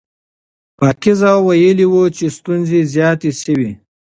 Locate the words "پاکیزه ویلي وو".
0.77-2.03